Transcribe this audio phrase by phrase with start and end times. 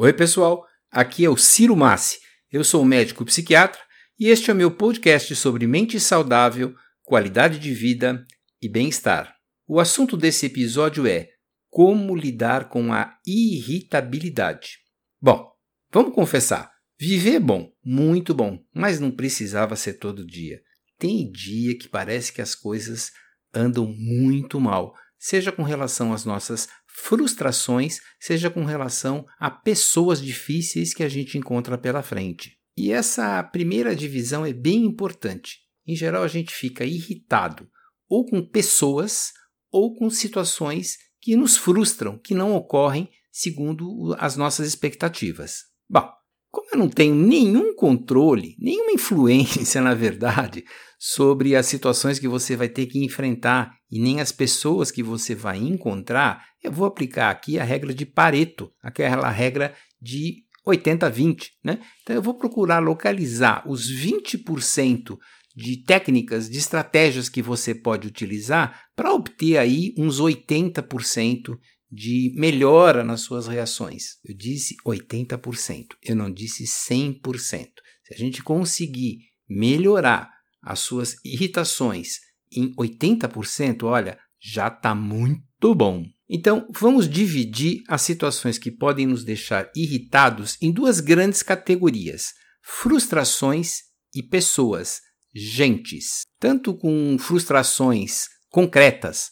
[0.00, 0.64] Oi, pessoal.
[0.92, 2.20] Aqui é o Ciro Massi.
[2.52, 3.80] Eu sou médico psiquiatra
[4.16, 6.72] e este é o meu podcast sobre mente saudável,
[7.02, 8.24] qualidade de vida
[8.62, 9.34] e bem-estar.
[9.66, 11.30] O assunto desse episódio é
[11.68, 14.78] como lidar com a irritabilidade.
[15.20, 15.50] Bom,
[15.92, 16.70] vamos confessar.
[16.96, 20.60] Viver é bom, muito bom, mas não precisava ser todo dia.
[20.96, 23.10] Tem dia que parece que as coisas
[23.52, 26.68] andam muito mal, seja com relação às nossas
[27.00, 32.58] frustrações, seja com relação a pessoas difíceis que a gente encontra pela frente.
[32.76, 35.60] E essa primeira divisão é bem importante.
[35.86, 37.68] Em geral, a gente fica irritado
[38.08, 39.32] ou com pessoas
[39.70, 45.64] ou com situações que nos frustram, que não ocorrem segundo as nossas expectativas.
[45.88, 46.10] Bom,
[46.58, 50.64] como eu não tenho nenhum controle, nenhuma influência, na verdade,
[50.98, 55.34] sobre as situações que você vai ter que enfrentar e nem as pessoas que você
[55.34, 61.50] vai encontrar, eu vou aplicar aqui a regra de Pareto, aquela regra de 80-20.
[61.64, 61.78] Né?
[62.02, 65.16] Então eu vou procurar localizar os 20%
[65.54, 71.56] de técnicas, de estratégias que você pode utilizar para obter aí uns 80%
[71.90, 74.18] de melhora nas suas reações.
[74.24, 77.68] Eu disse 80%, eu não disse 100%.
[78.04, 80.30] Se a gente conseguir melhorar
[80.62, 82.18] as suas irritações
[82.52, 86.04] em 80%, olha, já está muito bom.
[86.28, 93.78] Então, vamos dividir as situações que podem nos deixar irritados em duas grandes categorias: frustrações
[94.14, 95.00] e pessoas,
[95.34, 96.22] gentes.
[96.38, 99.30] Tanto com frustrações concretas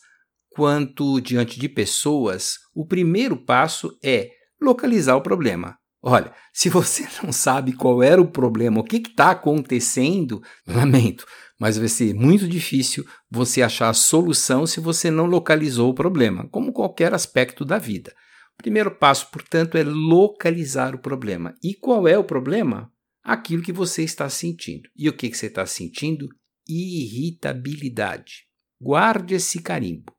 [0.56, 5.76] quanto diante de pessoas, o primeiro passo é localizar o problema.
[6.02, 11.26] Olha, se você não sabe qual era o problema, o que está acontecendo, lamento,
[11.60, 16.48] mas vai ser muito difícil você achar a solução se você não localizou o problema,
[16.48, 18.14] como qualquer aspecto da vida.
[18.58, 21.54] O primeiro passo, portanto, é localizar o problema.
[21.62, 22.90] E qual é o problema?
[23.22, 24.88] Aquilo que você está sentindo.
[24.96, 26.26] E o que, que você está sentindo?
[26.66, 28.46] Irritabilidade.
[28.80, 30.15] Guarde esse carimbo.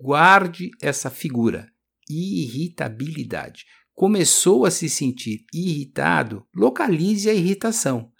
[0.00, 1.68] Guarde essa figura.
[2.08, 3.64] Irritabilidade.
[3.94, 8.12] Começou a se sentir irritado, localize a irritação.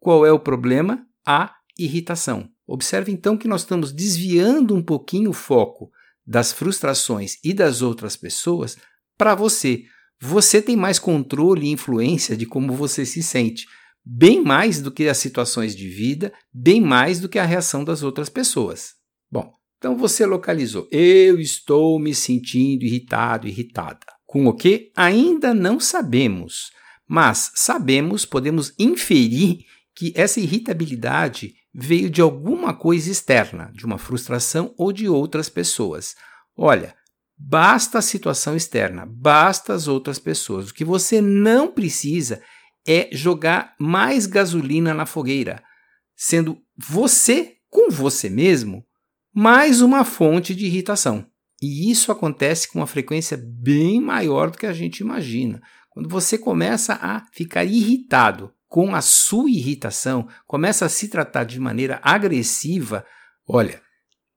[0.00, 1.06] Qual é o problema?
[1.26, 2.48] A irritação.
[2.66, 5.90] Observe então que nós estamos desviando um pouquinho o foco
[6.26, 8.76] das frustrações e das outras pessoas
[9.16, 9.84] para você.
[10.20, 13.66] Você tem mais controle e influência de como você se sente,
[14.04, 18.02] bem mais do que as situações de vida, bem mais do que a reação das
[18.02, 18.94] outras pessoas.
[19.30, 19.52] Bom,
[19.86, 20.88] então você localizou.
[20.90, 24.00] Eu estou me sentindo irritado, irritada.
[24.26, 26.72] Com o que ainda não sabemos,
[27.08, 29.60] mas sabemos, podemos inferir
[29.94, 36.16] que essa irritabilidade veio de alguma coisa externa, de uma frustração ou de outras pessoas.
[36.56, 36.92] Olha,
[37.38, 40.68] basta a situação externa, basta as outras pessoas.
[40.68, 42.42] O que você não precisa
[42.84, 45.62] é jogar mais gasolina na fogueira,
[46.16, 48.84] sendo você com você mesmo
[49.38, 51.26] mais uma fonte de irritação.
[51.60, 55.60] E isso acontece com uma frequência bem maior do que a gente imagina.
[55.90, 61.60] Quando você começa a ficar irritado com a sua irritação, começa a se tratar de
[61.60, 63.04] maneira agressiva,
[63.46, 63.82] olha,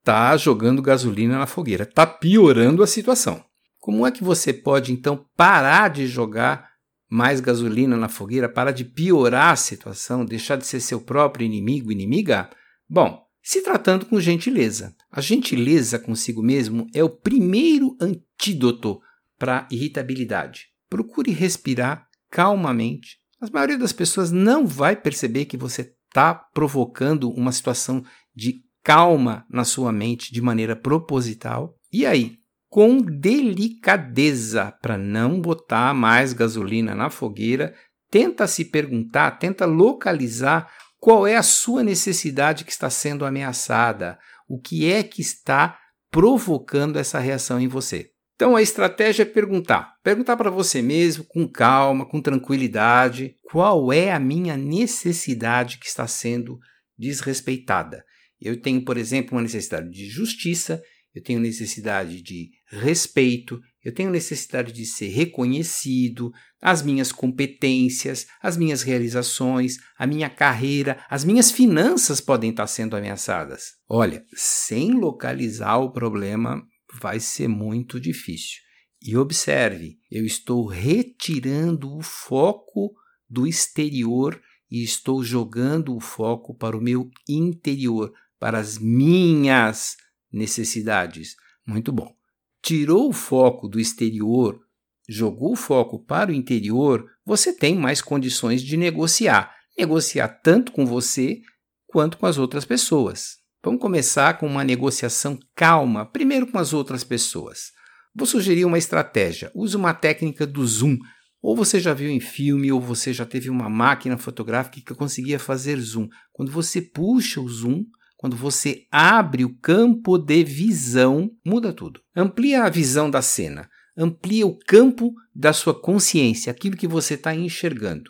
[0.03, 3.41] tá jogando gasolina na fogueira, tá piorando a situação.
[3.79, 6.71] Como é que você pode então parar de jogar
[7.09, 11.89] mais gasolina na fogueira, parar de piorar a situação, deixar de ser seu próprio inimigo,
[11.89, 12.49] inimiga?
[12.89, 14.95] Bom, se tratando com gentileza.
[15.11, 19.01] A gentileza consigo mesmo é o primeiro antídoto
[19.39, 20.67] para irritabilidade.
[20.87, 23.17] Procure respirar calmamente.
[23.41, 28.05] A maioria das pessoas não vai perceber que você está provocando uma situação
[28.35, 31.75] de calma na sua mente de maneira proposital.
[31.91, 32.35] E aí,
[32.69, 37.73] com delicadeza, para não botar mais gasolina na fogueira,
[38.11, 44.19] tenta se perguntar, tenta localizar qual é a sua necessidade que está sendo ameaçada?
[44.47, 45.79] O que é que está
[46.11, 48.11] provocando essa reação em você?
[48.35, 49.95] Então a estratégia é perguntar.
[50.03, 56.07] Perguntar para você mesmo, com calma, com tranquilidade, qual é a minha necessidade que está
[56.07, 56.57] sendo
[56.97, 58.03] desrespeitada.
[58.39, 60.81] Eu tenho, por exemplo, uma necessidade de justiça,
[61.13, 66.31] eu tenho necessidade de respeito, eu tenho necessidade de ser reconhecido,
[66.61, 72.97] as minhas competências, as minhas realizações, a minha carreira, as minhas finanças podem estar sendo
[72.97, 73.75] ameaçadas.
[73.87, 76.61] Olha, sem localizar o problema
[77.01, 78.57] vai ser muito difícil.
[79.01, 82.91] E observe, eu estou retirando o foco
[83.29, 89.95] do exterior e estou jogando o foco para o meu interior, para as minhas
[90.31, 91.35] necessidades.
[91.65, 92.18] Muito bom
[92.61, 94.59] tirou o foco do exterior,
[95.07, 99.55] jogou o foco para o interior, você tem mais condições de negociar.
[99.77, 101.41] Negociar tanto com você
[101.87, 103.37] quanto com as outras pessoas.
[103.63, 107.71] Vamos começar com uma negociação calma, primeiro com as outras pessoas.
[108.15, 109.51] Vou sugerir uma estratégia.
[109.55, 110.97] Use uma técnica do zoom.
[111.41, 115.39] Ou você já viu em filme, ou você já teve uma máquina fotográfica que conseguia
[115.39, 116.07] fazer zoom.
[116.33, 117.85] Quando você puxa o zoom,
[118.19, 122.01] quando você abre o campo de visão, muda tudo.
[122.13, 127.33] Amplia a visão da cena, amplia o campo da sua consciência, aquilo que você está
[127.33, 128.09] enxergando.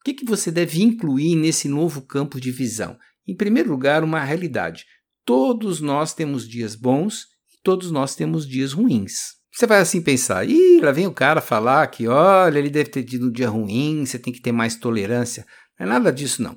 [0.00, 2.96] O que, que você deve incluir nesse novo campo de visão?
[3.26, 4.84] Em primeiro lugar, uma realidade.
[5.24, 9.38] Todos nós temos dias bons e todos nós temos dias ruins.
[9.52, 13.02] Você vai assim pensar, ih, lá vem o cara falar que, olha, ele deve ter
[13.02, 15.44] tido um dia ruim, você tem que ter mais tolerância.
[15.76, 16.56] Não é nada disso, não.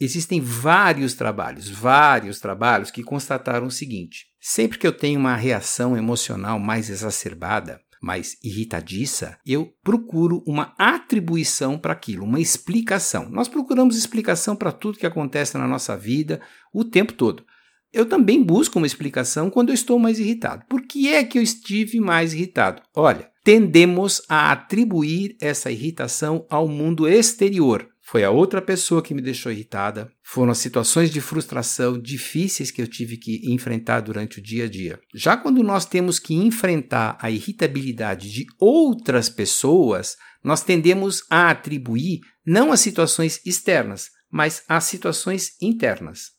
[0.00, 5.96] Existem vários trabalhos, vários trabalhos que constataram o seguinte: sempre que eu tenho uma reação
[5.96, 13.28] emocional mais exacerbada, mais irritadiça, eu procuro uma atribuição para aquilo, uma explicação.
[13.28, 16.40] Nós procuramos explicação para tudo que acontece na nossa vida
[16.72, 17.44] o tempo todo.
[17.92, 20.64] Eu também busco uma explicação quando eu estou mais irritado.
[20.68, 22.82] Por que é que eu estive mais irritado?
[22.94, 27.88] Olha, tendemos a atribuir essa irritação ao mundo exterior.
[28.10, 30.10] Foi a outra pessoa que me deixou irritada.
[30.22, 34.68] Foram as situações de frustração difíceis que eu tive que enfrentar durante o dia a
[34.68, 34.98] dia.
[35.14, 42.20] Já quando nós temos que enfrentar a irritabilidade de outras pessoas, nós tendemos a atribuir
[42.46, 46.30] não as situações externas, mas as situações internas.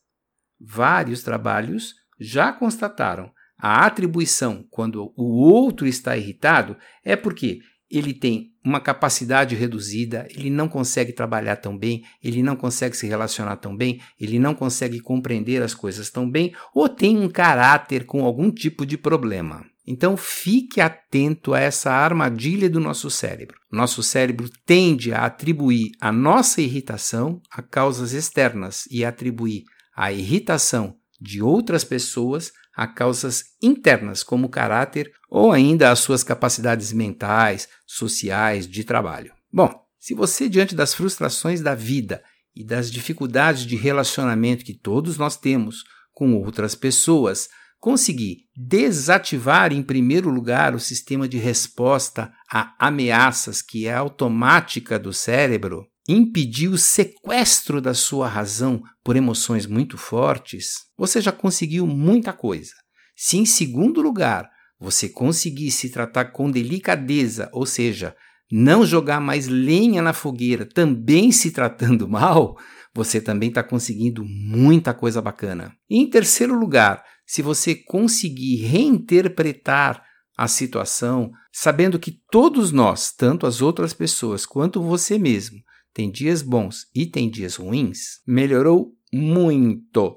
[0.60, 6.76] Vários trabalhos já constataram a atribuição quando o outro está irritado
[7.06, 12.56] é porque ele tem uma capacidade reduzida, ele não consegue trabalhar tão bem, ele não
[12.56, 17.18] consegue se relacionar tão bem, ele não consegue compreender as coisas tão bem ou tem
[17.18, 19.66] um caráter com algum tipo de problema.
[19.88, 23.58] Então fique atento a essa armadilha do nosso cérebro.
[23.72, 29.64] Nosso cérebro tende a atribuir a nossa irritação a causas externas e atribuir
[29.96, 36.92] a irritação de outras pessoas a causas internas, como caráter ou ainda as suas capacidades
[36.92, 39.32] mentais, sociais, de trabalho.
[39.52, 42.24] Bom, se você, diante das frustrações da vida
[42.56, 45.84] e das dificuldades de relacionamento que todos nós temos
[46.14, 47.48] com outras pessoas,
[47.80, 55.14] conseguir desativar, em primeiro lugar, o sistema de resposta a ameaças que é automática do
[55.14, 62.34] cérebro, impedir o sequestro da sua razão por emoções muito fortes, você já conseguiu muita
[62.34, 62.74] coisa.
[63.16, 64.50] Se, em segundo lugar,
[64.80, 68.16] você conseguir se tratar com delicadeza, ou seja,
[68.52, 72.58] não jogar mais lenha na fogueira, também se tratando mal,
[72.94, 75.74] você também está conseguindo muita coisa bacana.
[75.90, 80.04] Em terceiro lugar, se você conseguir reinterpretar
[80.36, 85.60] a situação, sabendo que todos nós, tanto as outras pessoas quanto você mesmo,
[85.94, 90.16] tem dias bons e tem dias ruins, melhorou muito.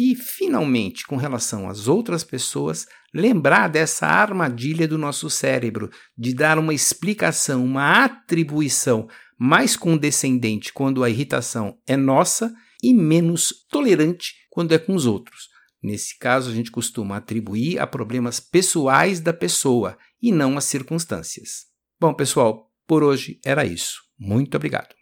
[0.00, 6.56] E, finalmente, com relação às outras pessoas, lembrar dessa armadilha do nosso cérebro de dar
[6.56, 14.72] uma explicação, uma atribuição mais condescendente quando a irritação é nossa e menos tolerante quando
[14.72, 15.48] é com os outros.
[15.82, 21.66] Nesse caso, a gente costuma atribuir a problemas pessoais da pessoa e não às circunstâncias.
[21.98, 24.00] Bom, pessoal, por hoje era isso.
[24.16, 24.97] Muito obrigado.